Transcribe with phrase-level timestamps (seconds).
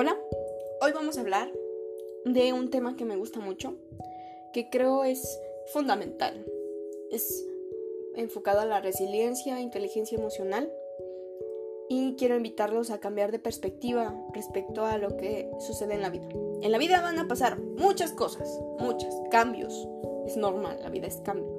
[0.00, 0.16] Hola,
[0.80, 1.52] hoy vamos a hablar
[2.24, 3.74] de un tema que me gusta mucho,
[4.52, 5.40] que creo es
[5.72, 6.46] fundamental.
[7.10, 7.44] Es
[8.14, 10.72] enfocado a la resiliencia, inteligencia emocional
[11.88, 16.28] y quiero invitarlos a cambiar de perspectiva respecto a lo que sucede en la vida.
[16.62, 19.88] En la vida van a pasar muchas cosas, muchas, cambios.
[20.26, 21.52] Es normal, la vida es cambio.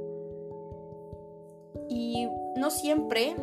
[1.89, 3.35] Y no siempre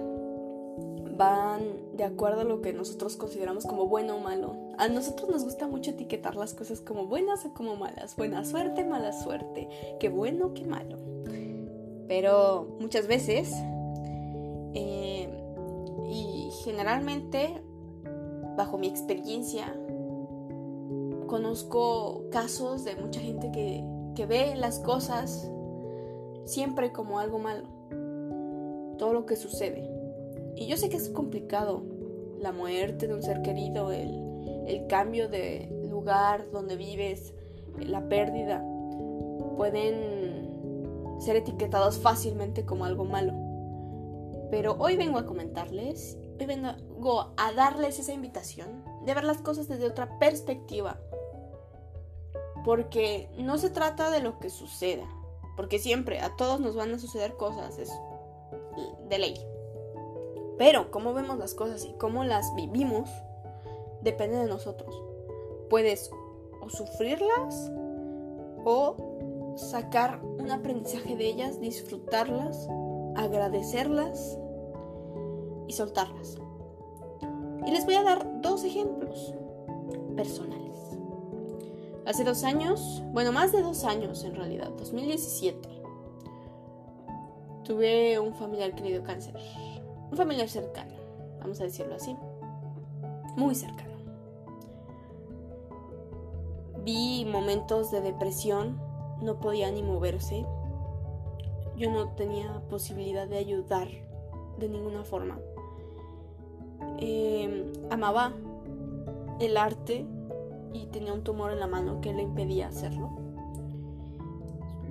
[1.19, 4.66] van de acuerdo a lo que nosotros consideramos como bueno o malo.
[4.79, 8.15] A nosotros nos gusta mucho etiquetar las cosas como buenas o como malas.
[8.15, 9.69] Buena suerte, mala suerte.
[9.99, 10.99] Qué bueno, qué malo.
[12.09, 13.53] Pero muchas veces,
[14.75, 15.29] eh,
[16.11, 17.63] y generalmente,
[18.57, 19.75] bajo mi experiencia,
[21.27, 23.83] conozco casos de mucha gente que,
[24.15, 25.51] que ve las cosas
[26.45, 27.67] siempre como algo malo.
[28.99, 29.91] Todo lo que sucede.
[30.55, 31.83] Y yo sé que es complicado
[32.39, 34.26] la muerte de un ser querido, el,
[34.89, 37.35] cambio de lugar donde vives,
[37.79, 38.65] la pérdida,
[39.57, 43.33] pueden ser etiquetados fácilmente como algo malo.
[44.51, 49.69] Pero hoy vengo a comentarles, hoy vengo a darles esa invitación de ver las cosas
[49.69, 51.01] desde otra perspectiva.
[52.65, 55.07] Porque no se trata de lo que suceda,
[55.57, 57.91] porque siempre a todos nos van a suceder cosas, es
[59.09, 59.35] de ley.
[60.59, 63.09] Pero cómo vemos las cosas y cómo las vivimos
[64.07, 65.03] depende de nosotros.
[65.69, 66.11] Puedes
[66.61, 67.71] o sufrirlas
[68.65, 72.69] o sacar un aprendizaje de ellas, disfrutarlas,
[73.17, 74.39] agradecerlas
[75.67, 76.39] y soltarlas.
[77.67, 79.35] Y les voy a dar dos ejemplos
[80.17, 80.79] personales.
[82.07, 85.69] Hace dos años, bueno, más de dos años en realidad, 2017,
[87.65, 89.35] tuve un familiar querido cáncer
[90.11, 90.95] un familiar cercano,
[91.41, 92.17] vamos a decirlo así,
[93.37, 93.86] muy cercano.
[96.87, 98.81] Vi momentos de depresión,
[99.21, 100.47] no podía ni moverse,
[101.77, 103.89] yo no tenía posibilidad de ayudar
[104.59, 105.39] de ninguna forma.
[106.99, 108.33] Em, amaba
[109.41, 110.07] el arte
[110.73, 113.11] y tenía un tumor en la mano que le impedía hacerlo.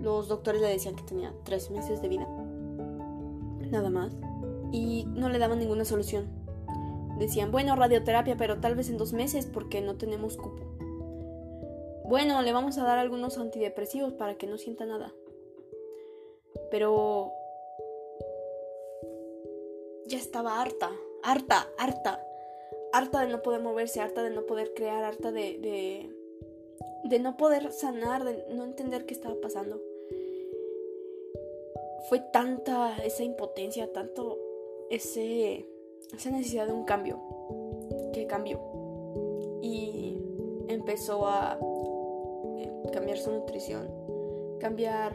[0.02, 2.28] Los doctores le decían que tenía tres meses de vida,
[3.72, 4.12] nada más
[4.74, 6.26] y no le daban ninguna solución.
[7.18, 10.62] Decían, bueno, radioterapia, pero tal vez en dos meses porque no tenemos cupo.
[12.08, 15.14] Bueno, le vamos a dar algunos antidepresivos para que no sienta nada.
[16.70, 17.32] Pero
[20.06, 20.92] ya estaba harta,
[21.24, 22.24] harta, harta,
[22.94, 26.16] harta de no poder moverse, harta de no poder crear, harta de, de,
[27.10, 29.82] de no poder sanar, de no entender qué estaba pasando.
[32.08, 34.38] Fue tanta esa impotencia, tanto
[34.92, 35.68] ese,
[36.16, 37.20] esa necesidad de un cambio,
[38.14, 38.60] que cambió.
[39.64, 40.22] Y
[40.68, 41.58] empezó a
[42.94, 43.88] cambiar su nutrición,
[44.60, 45.14] cambiar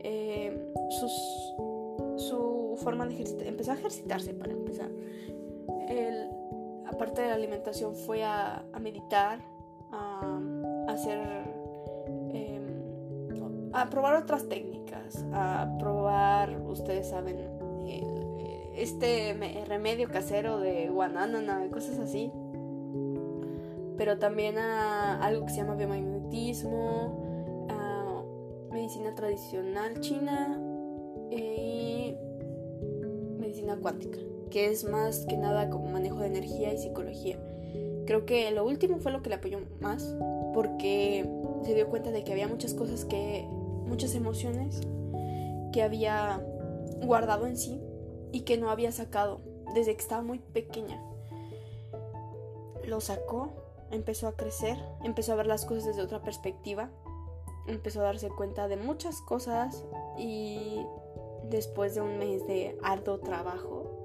[0.00, 1.12] eh, sus,
[2.28, 4.90] su forma de ejercitar, empezó a ejercitarse para empezar.
[6.86, 9.40] aparte de la alimentación fue a, meditar,
[9.90, 10.40] a,
[10.88, 11.18] hacer,
[12.32, 17.56] em, a probar otras técnicas, a probar, ustedes saben,
[18.76, 19.34] este
[19.66, 22.30] remedio casero de guanánana cosas así.
[23.96, 26.15] Pero también a algo que se llama biomagnetismo,
[27.68, 28.22] a
[28.72, 30.60] medicina tradicional china
[31.30, 32.14] y
[33.38, 34.18] medicina cuántica,
[34.50, 37.38] que es más que nada como manejo de energía y psicología.
[38.06, 40.16] Creo que lo último fue lo que le apoyó más,
[40.54, 41.28] porque
[41.64, 43.44] se dio cuenta de que había muchas cosas que,
[43.86, 44.80] muchas emociones
[45.72, 46.40] que había
[47.04, 47.80] guardado en sí
[48.32, 49.40] y que no había sacado
[49.74, 51.02] desde que estaba muy pequeña.
[52.84, 53.65] Lo sacó,
[53.96, 56.90] empezó a crecer, empezó a ver las cosas desde otra perspectiva,
[57.66, 59.84] empezó a darse cuenta de muchas cosas
[60.16, 60.86] y
[61.44, 63.96] después de un mes de arduo trabajo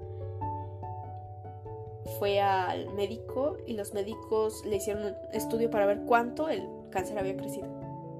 [2.18, 7.18] fue al médico y los médicos le hicieron un estudio para ver cuánto el cáncer
[7.18, 7.66] había crecido.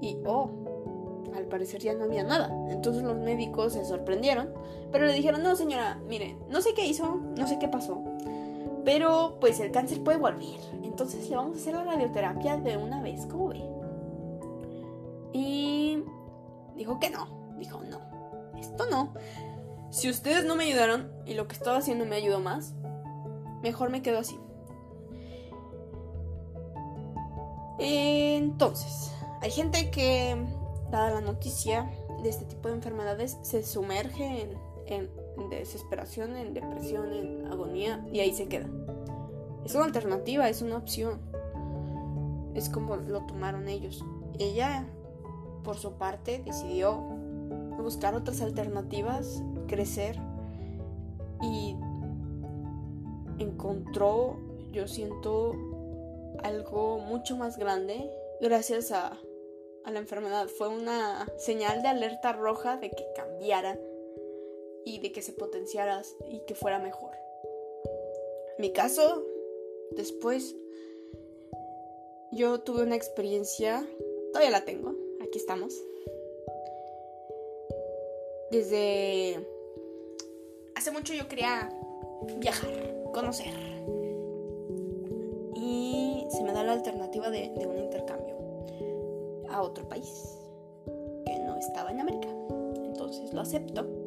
[0.01, 0.49] Y oh,
[1.35, 2.51] al parecer ya no había nada.
[2.69, 4.49] Entonces los médicos se sorprendieron,
[4.91, 8.03] pero le dijeron, no señora, mire, no sé qué hizo, no sé qué pasó,
[8.85, 10.59] pero pues el cáncer puede volver.
[10.83, 13.63] Entonces le vamos a hacer la radioterapia de una vez, ¿cómo ve?
[15.33, 16.03] Y
[16.75, 17.99] dijo que no, dijo no,
[18.59, 19.13] esto no.
[19.89, 22.73] Si ustedes no me ayudaron y lo que estaba haciendo me ayudó más,
[23.61, 24.39] mejor me quedo así.
[27.79, 30.35] Entonces, hay gente que
[30.89, 31.89] dada la noticia
[32.21, 34.49] de este tipo de enfermedades, se sumerge
[34.85, 35.09] en,
[35.49, 38.67] desesperación, en depresión, en agonía y ahí se queda.
[39.65, 41.19] Es una alternativa, es una opción.
[42.53, 44.03] es como lo tomaron ellos.
[44.39, 44.85] Ella,
[45.63, 46.97] por su parte, decidió
[47.77, 50.17] buscar otras alternativas, crecer
[51.41, 51.75] y
[53.39, 54.37] encontró,
[54.71, 55.53] yo siento,
[56.43, 58.09] algo mucho más grande
[58.41, 59.17] gracias a,
[59.85, 60.47] a la enfermedad.
[60.47, 63.77] Fue una señal de alerta roja de que cambiara
[64.85, 67.11] y de que se potenciara y que fuera mejor.
[68.57, 69.25] Mi caso,
[69.91, 70.55] después
[72.31, 73.87] yo tuve una experiencia,
[74.31, 75.73] todavía la tengo, aquí estamos.
[78.51, 79.47] Desde
[80.75, 81.69] hace mucho yo quería
[82.37, 82.69] viajar,
[83.13, 83.53] conocer.
[85.55, 88.35] Y se me da la alternativa de, de un intercambio
[89.49, 90.37] a otro país
[90.85, 92.29] que no estaba en América.
[92.83, 94.02] Entonces lo acepto.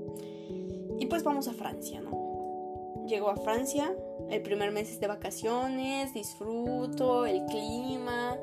[1.07, 3.05] Y pues vamos a Francia, ¿no?
[3.07, 3.95] Llego a Francia,
[4.29, 8.37] el primer mes es de vacaciones, disfruto el clima,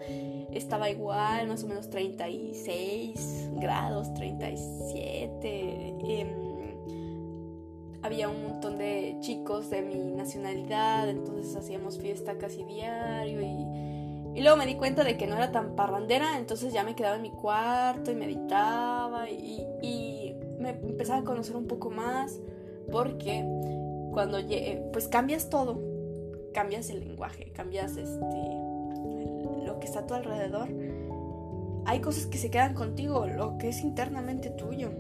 [0.49, 5.97] estaba igual, más o menos 36 grados, 37.
[6.07, 6.29] Em,
[8.01, 14.55] había un montón de chicos de mi nacionalidad, entonces hacíamos fiesta casi diario y, luego
[14.55, 17.31] me di cuenta de que no era tan parrandera, entonces ya me quedaba en mi
[17.31, 20.33] cuarto y meditaba y
[20.63, 22.39] me empezaba a conocer un poco más
[22.93, 23.43] porque
[24.13, 24.37] cuando
[24.93, 25.81] pues cambias todo,
[26.53, 28.23] cambias el lenguaje, cambias este
[29.65, 30.69] lo que está a tu alrededor.
[31.85, 34.91] Hay cosas que se quedan contigo, lo que es internamente tuyo.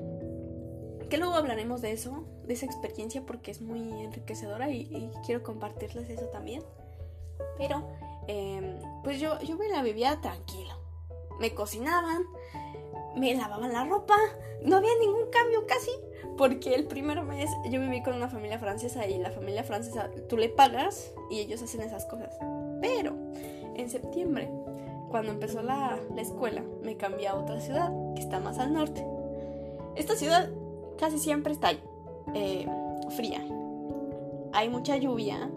[1.07, 6.09] Que luego hablaremos de eso, de esa experiencia, porque es muy enriquecedora y, quiero compartirles
[6.09, 6.63] eso también.
[7.59, 7.87] Pero,
[8.27, 10.73] em, pues yo, yo me la vivía tranquilo.
[11.39, 12.23] Me cocinaban,
[13.15, 14.15] me lavaban la ropa,
[14.63, 15.91] no había ningún cambio casi.
[16.37, 20.35] Porque el primer mes yo viví con una familia francesa y la familia francesa tú
[20.35, 22.35] le pagas y ellos hacen esas cosas.
[22.81, 23.15] Pero
[23.75, 24.49] en septiembre,
[25.09, 29.05] cuando empezó la, escuela, me cambié a otra ciudad que está más al norte.
[29.95, 30.49] Esta ciudad
[30.97, 31.71] casi siempre está
[32.33, 32.67] eh,
[33.15, 33.45] fría.
[34.53, 35.51] Hay mucha lluvia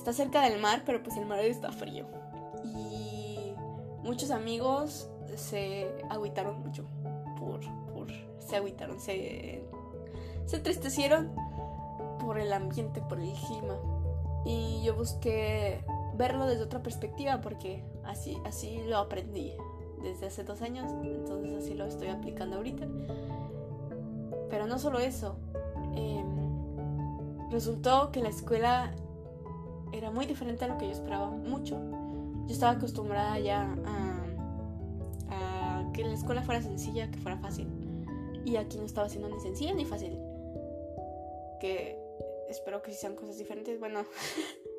[0.00, 2.06] Está cerca del mar, pero pues el mar está frío.
[2.64, 3.52] Y
[4.02, 6.86] muchos amigos se agüitaron mucho.
[7.38, 7.60] Por,
[7.92, 8.08] por,
[8.38, 9.62] se agüitaron, se,
[10.46, 11.30] se entristecieron
[12.18, 13.76] por el ambiente, por el clima.
[14.46, 19.52] Y yo busqué verlo desde otra perspectiva porque así, así lo aprendí
[20.02, 22.86] desde hace dos años, entonces así lo estoy aplicando ahorita.
[24.48, 25.36] Pero no solo eso,
[25.94, 28.94] em, resultó que la escuela
[29.92, 31.78] era muy diferente a lo que yo esperaba, mucho.
[32.46, 34.20] Yo estaba acostumbrada ya a
[35.92, 37.68] que la escuela fuera sencilla, que fuera fácil.
[38.44, 40.18] Y aquí no estaba siendo ni sencilla ni fácil.
[41.60, 41.98] Que
[42.48, 43.78] espero que sean cosas diferentes.
[43.78, 44.04] Bueno,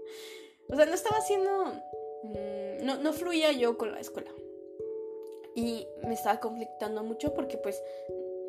[0.69, 1.65] o sea, no estaba haciendo...
[2.23, 4.31] Mm, no, no fluía yo con la escuela.
[5.55, 7.81] Y me estaba conflictando mucho porque pues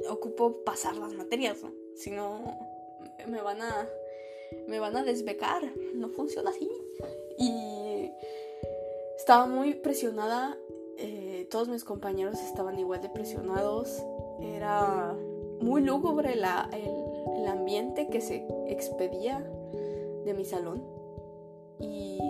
[0.08, 1.72] ocupo pasar las materias, ¿no?
[1.96, 2.58] Si no,
[3.26, 3.88] me van a...
[4.68, 5.62] Me van a desbecar.
[5.94, 6.70] No funciona así.
[7.38, 8.10] Y
[9.16, 10.56] estaba muy presionada
[11.04, 14.02] eh, todos mis compañeros estaban igual de presionados.
[14.40, 15.16] Era
[15.60, 19.44] muy lúgubre la, el, ambiente que se expedía
[20.24, 20.82] de mi salón.
[21.80, 22.20] Y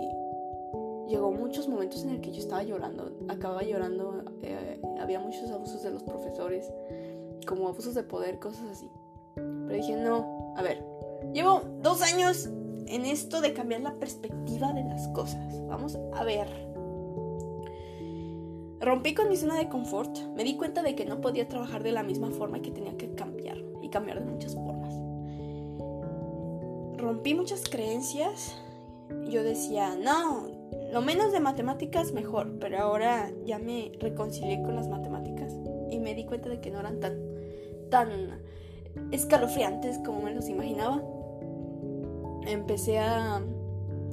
[1.07, 3.11] llegó muchos momentos en el que yo estaba llorando.
[3.29, 4.23] Acababa llorando.
[4.41, 6.71] Eh, había muchos abusos de los profesores,
[7.45, 8.89] como abusos de poder, cosas así.
[9.35, 10.83] Pero dije, no, a ver,
[11.31, 12.49] llevo dos años
[12.87, 15.61] en esto de cambiar la perspectiva de las cosas.
[15.67, 16.73] Vamos a ver
[18.83, 21.93] Rompí con mi zona de confort, me di cuenta de que no podía trabajar de
[21.93, 24.93] la misma forma que tenía que cambiar y cambiar de muchas formas.
[26.97, 28.53] Rompí muchas creencias,
[29.29, 30.49] yo decía, no,
[30.91, 35.53] lo menos de matemáticas mejor, pero ahora ya me reconcilié con las matemáticas
[35.89, 37.17] y me di cuenta de que no eran tan,
[37.89, 38.41] tan
[39.11, 41.01] escalofriantes como me los imaginaba.
[42.47, 43.41] Empecé a,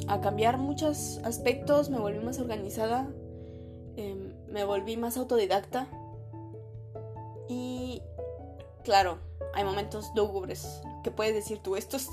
[0.09, 3.09] a cambiar muchos aspectos, me volví más organizada,
[4.01, 5.87] Em, me volví más autodidacta.
[7.49, 8.03] Y
[8.85, 9.19] claro,
[9.55, 12.09] hay momentos lúgubres que puedes decir tú, esto es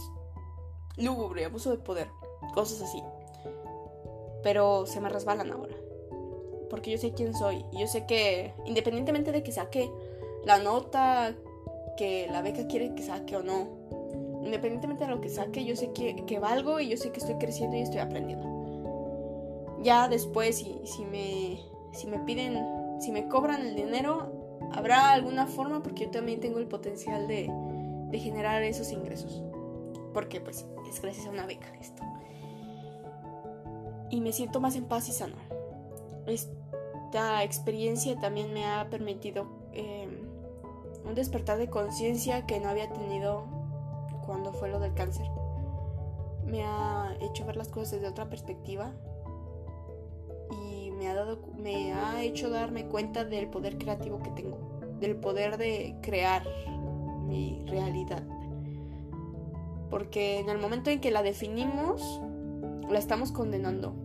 [0.98, 2.10] lúgubre, abuso de poder,
[2.54, 3.02] cosas así.
[4.44, 5.76] Pero se me resbalan ahora.
[6.70, 7.64] Porque yo sé quién soy.
[7.72, 9.90] Y yo sé que independientemente de que saque
[10.44, 11.36] la nota
[11.96, 13.70] que la beca quiere que saque o no,
[14.48, 17.36] independientemente de lo que saque, yo sé que, que valgo y yo sé que estoy
[17.36, 19.78] creciendo y estoy aprendiendo.
[19.84, 21.60] Ya después, si, si me
[21.98, 26.60] si me piden, si me cobran el dinero, habrá alguna forma porque yo también tengo
[26.60, 27.50] el potencial de,
[28.10, 29.42] de generar esos ingresos.
[30.14, 32.04] Porque pues es gracias a una beca esto.
[34.10, 35.36] Y me siento más en paz y sano.
[36.28, 40.30] Esta experiencia también me ha permitido em,
[41.06, 43.46] un despertar de conciencia que no había tenido
[44.28, 45.26] cuando fue lo del cáncer.
[46.46, 48.92] Me ha hecho ver las cosas desde otra perspectiva
[50.52, 54.60] y me ha, dado, me ha hecho darme cuenta del poder creativo que tengo,
[55.00, 56.44] del poder de crear
[57.26, 58.24] mi realidad.
[59.90, 62.22] Porque en el momento en que la definimos,
[62.90, 63.96] la estamos condenando.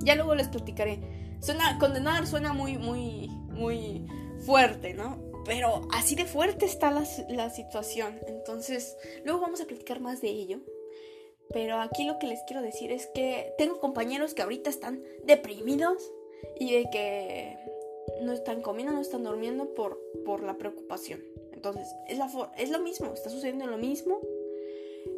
[0.00, 1.36] Ya luego les platicaré.
[1.40, 4.06] Suena, condenar suena muy, muy, muy
[4.44, 5.27] fuerte, ¿no?
[5.48, 8.20] Pero así de fuerte está la, la situación.
[8.28, 10.60] Entonces, luego vamos a platicar más de ello.
[11.50, 16.12] Pero aquí lo que les quiero decir es que tengo compañeros que ahorita están deprimidos
[16.60, 17.56] y de que
[18.20, 21.24] no están comiendo, no están durmiendo por, por la preocupación.
[21.52, 24.20] Entonces, es, la es lo mismo, está sucediendo lo mismo.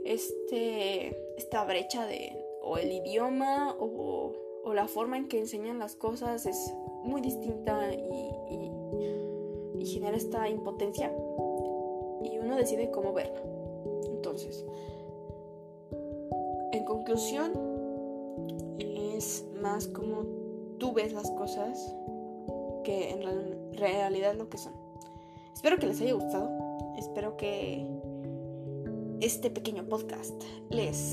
[0.05, 4.33] Este, esta brecha de o el idioma o,
[4.63, 6.73] o la forma en que enseñan las cosas es
[7.03, 8.71] muy distinta y, y,
[9.79, 11.13] y genera esta impotencia.
[12.23, 13.41] Y uno decide cómo verla.
[14.07, 14.65] Entonces,
[16.73, 17.53] en conclusión,
[18.79, 20.25] es más como
[20.79, 21.95] tú ves las cosas
[22.85, 23.23] que en
[23.73, 24.73] realidad lo que son.
[25.55, 26.51] Espero que les haya gustado.
[26.97, 27.87] Espero que
[29.21, 31.13] este pequeño podcast les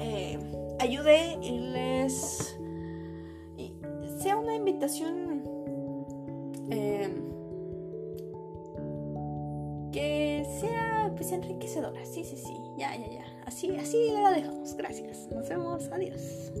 [0.00, 0.38] eh,
[0.80, 2.58] ayude y les
[4.18, 5.42] sea una invitación
[6.70, 7.08] eh,
[10.60, 12.04] sea pues enriquecedora.
[12.04, 12.54] Sí, sí, sí.
[12.76, 13.24] Ya, ya, ya.
[13.46, 14.74] Así, así la dejamos.
[14.74, 15.28] Gracias.
[15.30, 15.88] Nos vemos.
[15.90, 16.52] Adiós.